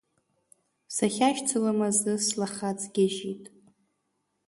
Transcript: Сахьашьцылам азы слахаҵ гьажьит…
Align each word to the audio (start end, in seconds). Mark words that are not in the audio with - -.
Сахьашьцылам 0.95 1.79
азы 1.87 2.13
слахаҵ 2.27 2.79
гьажьит… 2.93 3.43